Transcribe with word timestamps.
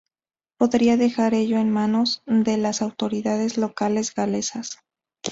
Podría 0.57 0.97
"dejar 0.97 1.35
ello 1.35 1.59
en 1.59 1.69
manos 1.69 2.23
de 2.25 2.57
las 2.57 2.81
autoridades 2.81 3.59
locales 3.59 4.15
galesas". 4.15 4.79